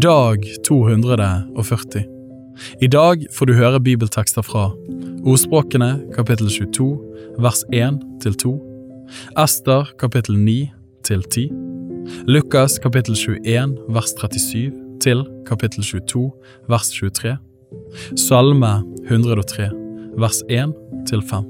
[0.00, 2.04] Dag 240
[2.80, 4.70] I dag får du høre bibeltekster fra
[5.28, 6.86] Ordspråkene kapittel 22
[7.44, 8.52] vers 1 til 2
[9.42, 10.70] Ester kapittel 9
[11.04, 11.44] til 10
[12.24, 14.72] Lukas kapittel 21 vers 37
[15.04, 16.30] til kapittel 22
[16.72, 17.36] vers 23
[18.16, 18.72] Salme
[19.10, 19.68] 103
[20.16, 20.72] vers 1
[21.08, 21.44] til 5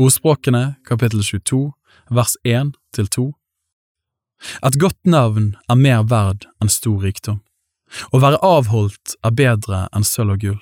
[0.00, 1.72] Ordspråkene kapittel 22
[2.08, 3.26] vers 1 til 2
[4.66, 7.42] Et godt navn er mer verd enn stor rikdom.
[8.14, 10.60] Å være avholdt er bedre enn sølv og gull.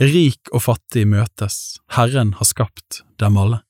[0.00, 3.60] Rik og fattig møtes, Herren har skapt dem alle.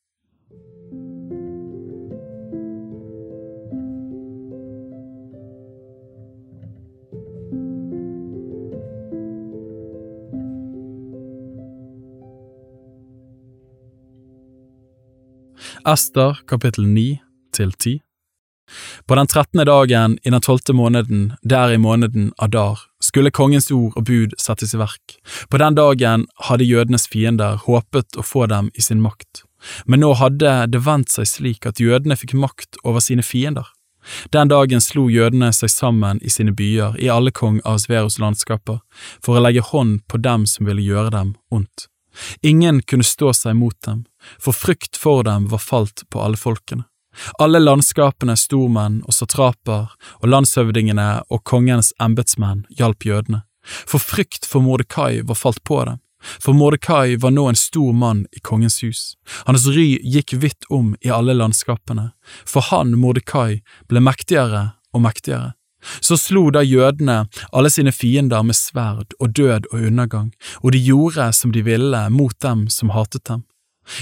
[15.88, 17.18] Ester kapittel 9
[17.56, 18.00] til 10
[19.08, 23.96] På den trettende dagen i den tolvte måneden, der i måneden Adar, skulle kongens ord
[23.96, 25.16] og bud settes i verk.
[25.48, 29.46] På den dagen hadde jødenes fiender håpet å få dem i sin makt,
[29.86, 33.72] men nå hadde det vendt seg slik at jødene fikk makt over sine fiender.
[34.32, 38.82] Den dagen slo jødene seg sammen i sine byer i alle kong Ahasveros landskaper
[39.24, 41.88] for å legge hånd på dem som ville gjøre dem ondt.
[42.42, 44.04] Ingen kunne stå seg mot dem,
[44.38, 46.84] for frykt for dem var falt på alle folkene.
[47.38, 49.88] Alle landskapene, stormenn og satraper
[50.20, 55.98] og landshøvdingene og kongens embetsmenn hjalp jødene, for frykt for Mordekai var falt på dem.
[56.42, 59.02] For Mordekai var nå en stor mann i kongens hus,
[59.46, 62.10] hans ry gikk vidt om i alle landskapene,
[62.46, 64.64] for han, Mordekai, ble mektigere
[64.94, 65.54] og mektigere.
[66.00, 70.82] Så slo da jødene alle sine fiender med sverd og død og undergang, og de
[70.82, 73.44] gjorde som de ville mot dem som hatet dem.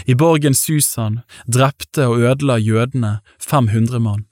[0.07, 4.25] I borgen Susan drepte og ødela jødene 500 mann.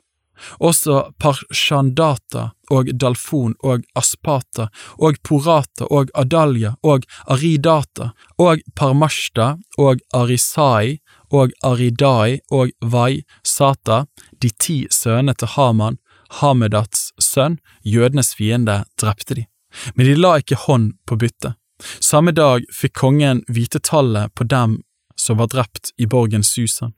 [0.58, 4.66] Også Parshandata og Dalfon og Aspata
[4.98, 10.98] og Porata og Adalja og Aridata og Parmashta og Arisai
[11.30, 14.04] og Aridai og Vai Sata,
[14.42, 15.98] de ti sønnene til Haman,
[16.40, 19.46] Hamedats sønn, jødenes fiende, drepte de.
[19.94, 21.58] Men de la ikke hånd på byttet.
[22.00, 24.80] Samme dag fikk kongen vite tallet på dem
[25.18, 26.94] som var drept i borgen Susan.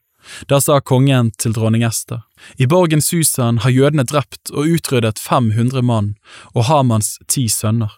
[0.51, 2.25] Da sa kongen til dronning Ester,
[2.59, 6.15] i borgen Susan har jødene drept og utryddet 500 mann
[6.55, 7.93] og Hamans ti sønner.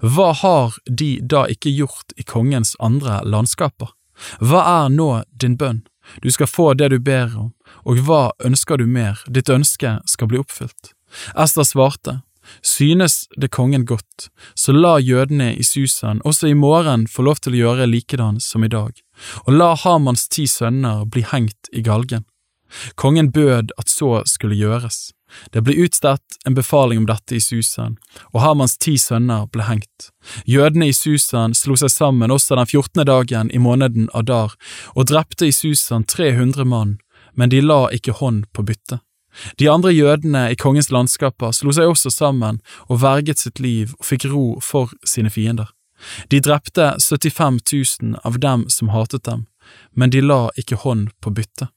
[0.00, 3.92] Hva har de da ikke gjort i kongens andre landskaper?
[4.40, 5.10] Hva er nå
[5.40, 5.82] din bønn?
[6.22, 7.52] Du skal få det du ber om,
[7.84, 10.92] og hva ønsker du mer, ditt ønske skal bli oppfylt.
[11.34, 12.20] Ester svarte,
[12.62, 17.56] Synes det kongen godt, så la jødene i Susan også i morgen få lov til
[17.56, 18.92] å gjøre likedan som i dag,
[19.46, 22.26] og la Hamans ti sønner bli hengt i galgen.
[23.00, 25.12] Kongen bød at så skulle gjøres.
[25.50, 27.96] Det ble utstedt en befaling om dette i Susan,
[28.32, 30.10] og Hamans ti sønner ble hengt.
[30.46, 34.54] Jødene i Susan slo seg sammen også den fjortende dagen i måneden Adar,
[34.94, 36.98] og drepte i Susan 300 mann,
[37.34, 39.02] men de la ikke hånd på byttet.
[39.60, 44.08] De andre jødene i kongens landskaper slo seg også sammen og verget sitt liv og
[44.10, 45.70] fikk ro for sine fiender.
[46.30, 47.60] De drepte 75
[48.02, 49.46] 000 av dem som hatet dem,
[49.94, 51.70] men de la ikke hånd på byttet.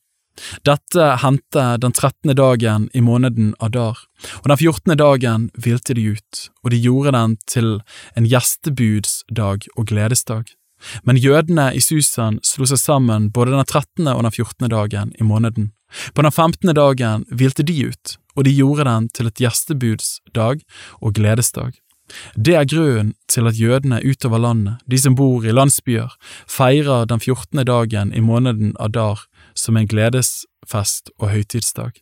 [0.68, 4.04] Dette hendte den trettende dagen i måneden Adar,
[4.44, 7.72] og den fjortende dagen hvilte de ut, og de gjorde den til
[8.14, 10.54] en gjestebudsdag og gledesdag.
[11.04, 15.26] Men jødene i Susan slo seg sammen både den trettende og den fjortende dagen i
[15.26, 15.72] måneden.
[16.14, 20.64] På den femtende dagen hvilte de ut, og de gjorde den til et gjestebudsdag
[21.02, 21.78] og gledesdag.
[22.36, 26.14] Det er grunnen til at jødene utover landet, de som bor i landsbyer,
[26.48, 32.00] feirer den fjortende dagen i måneden Adar som en gledesfest og høytidsdag.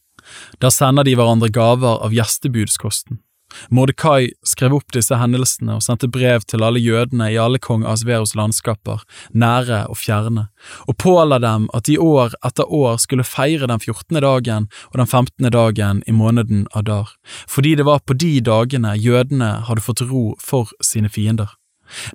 [0.61, 3.21] Der sender de hverandre gaver av gjestebudskosten.
[3.69, 8.35] Mordekai skrev opp disse hendelsene og sendte brev til alle jødene i alle kong Asveros
[8.37, 10.47] landskaper, nære og fjerne,
[10.87, 15.11] og påla dem at de år etter år skulle feire den fjortende dagen og den
[15.11, 17.15] femtende dagen i måneden Adar,
[17.47, 21.53] fordi det var på de dagene jødene hadde fått ro for sine fiender.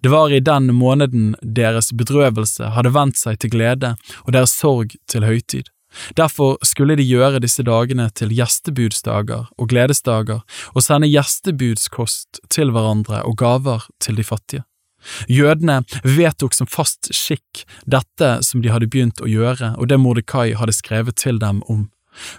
[0.03, 3.95] Det var i den måneden deres bedrøvelse hadde vendt seg til glede
[4.25, 5.71] og deres sorg til høytid.
[6.17, 10.43] Derfor skulle de gjøre disse dagene til gjestebudsdager og gledesdager
[10.75, 14.65] og sende gjestebudskost til hverandre og gaver til de fattige.
[15.29, 20.53] Jødene vedtok som fast skikk dette som de hadde begynt å gjøre og det Mordekai
[20.61, 21.89] hadde skrevet til dem om.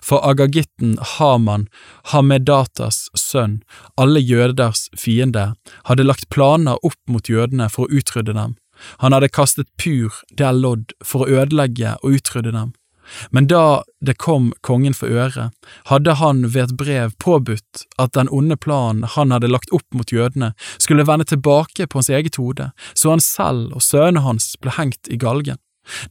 [0.03, 1.67] For agagitten Haman,
[2.11, 3.61] Hamedatas sønn,
[3.97, 5.53] alle jøders fiende,
[5.87, 8.57] hadde lagt planer opp mot jødene for å utrydde dem.
[8.99, 12.73] Han hadde kastet pur, det er lodd, for å ødelegge og utrydde dem.
[13.31, 15.49] Men da det kom kongen for øre,
[15.89, 20.13] hadde han ved et brev påbudt at den onde planen han hadde lagt opp mot
[20.13, 24.75] jødene, skulle vende tilbake på hans eget hode, så han selv og sønnene hans ble
[24.77, 25.59] hengt i galgen.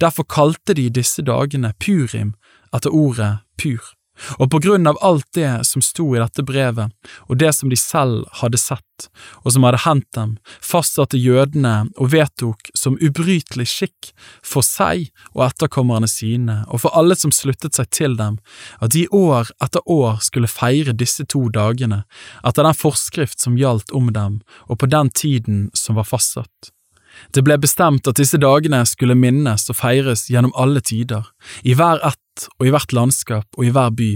[0.01, 2.35] Derfor kalte de disse dagene Purim
[2.75, 3.95] etter ordet pur.
[4.39, 6.93] Og på grunn av alt det som sto i dette brevet,
[7.29, 8.87] og det som de selv hadde sett,
[9.45, 10.33] og som hadde hendt dem,
[10.65, 14.11] fastsatte jødene og vedtok som ubrytelig skikk
[14.45, 18.39] for seg og etterkommerne sine, og for alle som sluttet seg til dem,
[18.81, 22.03] at de år etter år skulle feire disse to dagene,
[22.45, 26.75] etter den forskrift som gjaldt om dem, og på den tiden som var fastsatt.
[27.35, 31.27] Det ble bestemt at disse dagene skulle minnes og feires gjennom alle tider,
[31.63, 32.20] i hver ett
[32.59, 34.11] og i hvert landskap og i hver by,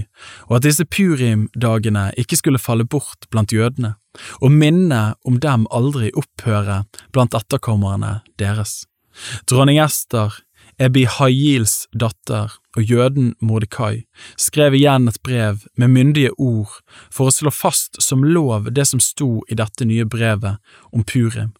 [0.48, 3.94] og at disse purim-dagene ikke skulle falle bort blant jødene,
[4.40, 8.84] og minnet om dem aldri opphøre blant etterkommerne deres.
[9.50, 10.34] Dronning Ester,
[10.82, 14.06] Ebi Hayils datter og jøden Mordekai
[14.40, 16.80] skrev igjen et brev med myndige ord
[17.14, 20.58] for å slå fast som lov det som sto i dette nye brevet
[20.90, 21.52] om Purim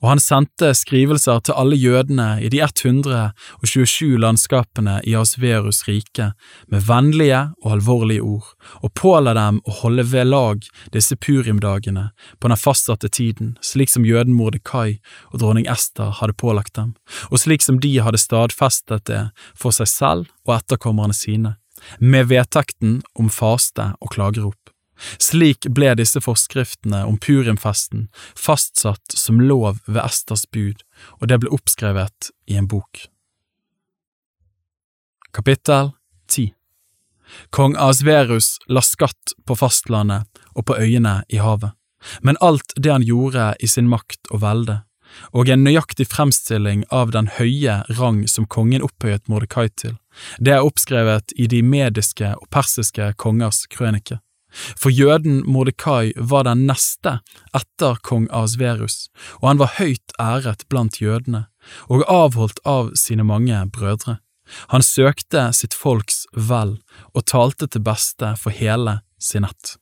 [0.00, 6.30] og han sendte skrivelser til alle jødene i de 127 landskapene i Asverus rike
[6.72, 8.52] med vennlige og alvorlige ord,
[8.82, 14.06] og påla dem å holde ved lag disse purimdagene på den fastsatte tiden, slik som
[14.06, 14.98] jøden Mordekai
[15.32, 16.94] og dronning Ester hadde pålagt dem,
[17.30, 19.26] og slik som de hadde stadfestet det
[19.58, 21.56] for seg selv og etterkommerne sine,
[22.00, 24.75] med vedtekten om faste og klagerop.
[25.18, 30.80] Slik ble disse forskriftene om purimfesten fastsatt som lov ved Esters bud,
[31.20, 33.06] og det ble oppskrevet i en bok.
[35.36, 35.92] Kapittel
[36.32, 36.54] 10
[37.50, 41.74] Kong Asverus la skatt på fastlandet og på øyene i havet,
[42.22, 44.78] men alt det han gjorde i sin makt og velde,
[45.32, 49.96] og en nøyaktig fremstilling av den høye rang som kongen opphøyet Mordekai til,
[50.38, 54.20] det er oppskrevet i de mediske og persiske kongers krønike.
[54.52, 57.18] For jøden Mordekai var den neste
[57.56, 59.08] etter kong Asverus,
[59.42, 61.46] og han var høyt æret blant jødene,
[61.90, 64.20] og avholdt av sine mange brødre.
[64.70, 66.76] Han søkte sitt folks vel
[67.12, 69.74] og talte til beste for hele sin ett.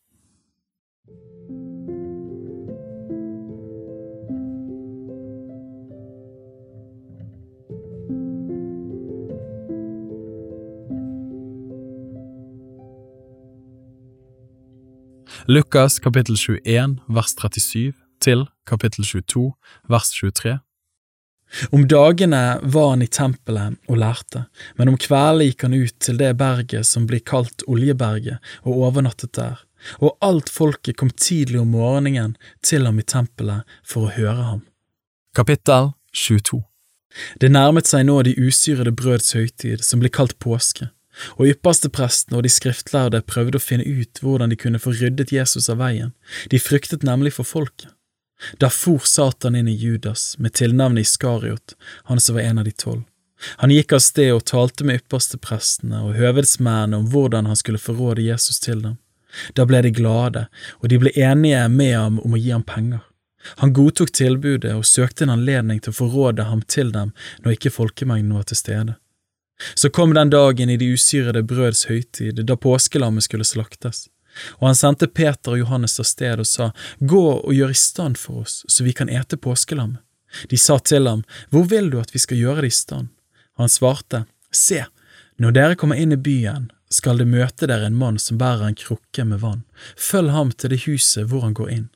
[15.47, 17.93] Lukas kapittel 21 vers 37
[18.25, 19.51] til kapittel 22
[19.93, 20.55] vers 23.
[21.69, 24.47] Om dagene var han i tempelet og lærte,
[24.81, 29.35] men om kvelden gikk han ut til det berget som blir kalt Oljeberget, og overnattet
[29.37, 29.61] der,
[30.01, 34.65] og alt folket kom tidlig om morgenen til ham i tempelet for å høre ham.
[35.37, 35.93] Kapittel
[36.25, 36.63] 22
[37.37, 40.89] Det nærmet seg nå de usyrede brøds høytid, som blir kalt påske
[41.37, 45.71] og ypperstepresten og de skriftlærde prøvde å finne ut hvordan de kunne få ryddet Jesus
[45.71, 46.13] av veien,
[46.51, 47.91] de fryktet nemlig for folket.
[48.59, 51.77] Da for Satan inn i Judas med tilnavnet Iskariot,
[52.11, 53.05] han som var en av de tolv.
[53.63, 58.25] Han gikk av sted og talte med yppersteprestene og høvedsmennene om hvordan han skulle forråde
[58.25, 58.99] Jesus til dem.
[59.59, 60.47] Da ble de glade,
[60.81, 63.03] og de ble enige med ham om å gi ham penger.
[63.61, 67.13] Han godtok tilbudet og søkte en anledning til å forråde ham til dem
[67.45, 68.95] når ikke folkemengden var til stede.
[69.75, 74.09] Så kom den dagen i de usyrede brøds høytid, da påskelammet skulle slaktes.
[74.59, 78.19] Og han sendte Peter og Johannes av sted og sa, Gå og gjør i stand
[78.19, 80.03] for oss, så vi kan ete påskelammet.
[80.51, 83.13] De sa til ham, Hvor vil du at vi skal gjøre det i stand?
[83.55, 84.85] Og han svarte, Se,
[85.39, 88.79] når dere kommer inn i byen, skal det møte dere en mann som bærer en
[88.79, 89.65] krukke med vann.
[89.99, 91.89] Følg ham til det huset hvor han går inn.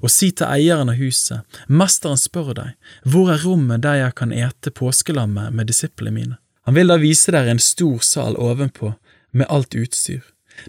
[0.00, 2.72] Og si til eieren av huset, Mesteren spør deg,
[3.04, 6.38] hvor er rommet der jeg kan ete påskelammet med disiplene mine?
[6.66, 8.94] Han vil da vise dere en stor sal ovenpå,
[9.30, 10.24] med alt utstyr.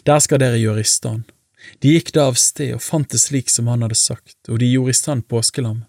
[0.06, 1.24] Der skal dere gjøre i stand.
[1.82, 4.70] De gikk da av sted og fant det slik som han hadde sagt, og de
[4.70, 5.88] gjorde i stand påskelammet.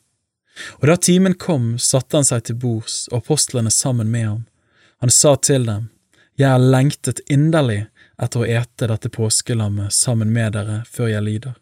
[0.80, 4.42] Og da timen kom, satte han seg til bords, og apostlene sammen med ham.
[5.04, 5.90] Han sa til dem,
[6.38, 7.86] Jeg har lengtet inderlig
[8.22, 11.54] etter å ete dette påskelammet sammen med dere før jeg lider.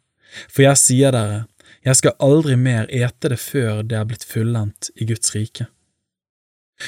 [0.48, 1.46] For jeg sier dere,
[1.82, 5.66] jeg skal aldri mer ete det før det er blitt fullendt i Guds rike.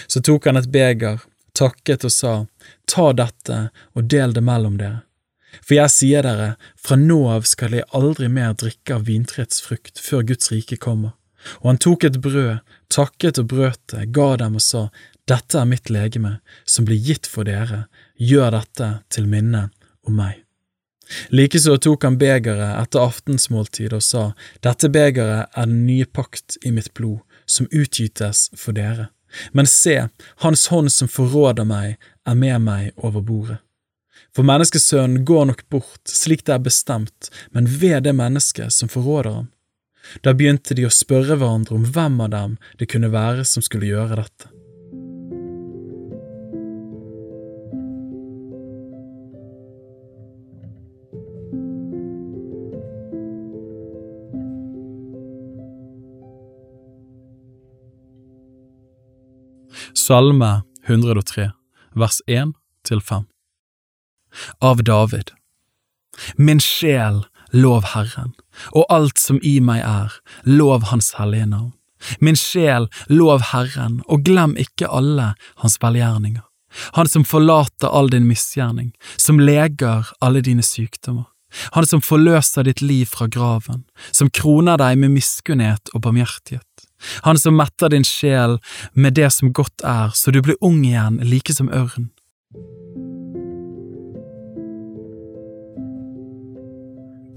[0.07, 1.23] Så tok han et beger,
[1.59, 2.33] takket og sa,
[2.89, 5.03] Ta dette og del det mellom dere.
[5.65, 10.01] For jeg sier dere, fra nå av skal jeg aldri mer drikke av vintreets frukt
[10.01, 11.15] før Guds rike kommer.
[11.61, 12.59] Og han tok et brød,
[12.93, 14.89] takket og brøt det, ga dem og sa,
[15.29, 17.85] Dette er mitt legeme, som blir gitt for dere,
[18.17, 19.69] gjør dette til minne
[20.09, 20.39] om meg.
[21.33, 24.25] Likeså tok han begeret etter aftensmåltid og sa,
[24.65, 29.09] Dette begeret er den nye pakt i mitt blod, som utgytes for dere.
[29.53, 30.09] Men se,
[30.45, 31.97] Hans hånd som forråder meg,
[32.29, 33.59] er med meg over bordet.
[34.37, 39.41] For menneskesønnen går nok bort slik det er bestemt, men ved det mennesket som forråder
[39.41, 39.49] ham.
[40.25, 43.91] Da begynte de å spørre hverandre om hvem av dem det kunne være som skulle
[43.91, 44.58] gjøre dette.
[60.09, 61.51] Salme 103,
[61.95, 62.53] vers 1
[63.03, 63.25] 5.
[64.61, 65.31] Av David
[66.37, 68.31] Min sjel, lov Herren,
[68.73, 70.15] og alt som i meg er,
[70.49, 71.75] lov Hans hellige navn.
[72.25, 76.47] Min sjel, lov Herren, og glem ikke alle Hans velgjerninger.
[76.97, 81.29] Han som forlater all din misgjerning, som leger alle dine sykdommer.
[81.77, 86.65] Han som forløser ditt liv fra graven, som kroner deg med miskunnhet og barmhjertighet.
[87.27, 88.59] Han som metter din sjel
[88.93, 92.11] med det som godt er, så du blir ung igjen like som ørn.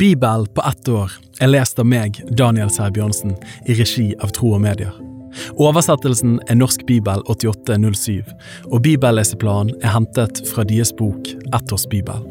[0.02, 3.36] Bibel på ett år er lest av meg, Daniel Sæbjørnsen,
[3.70, 4.96] i regi av Tro og Medier.
[5.62, 8.26] Oversettelsen er Norsk bibel 8807,
[8.66, 12.31] og bibelleseplanen er hentet fra deres bok Ettårs bibel.